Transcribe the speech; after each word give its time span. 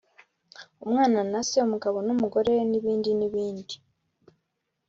umwana 0.83 1.19
na 1.31 1.41
se, 1.47 1.55
umugabo 1.67 1.97
n’umugore 2.07 2.53
n’ibindi 2.69 3.09
n’ibindi, 3.19 3.75